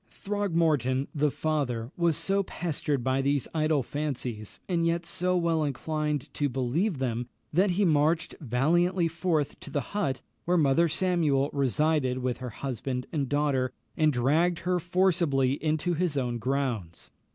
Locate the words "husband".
12.49-13.05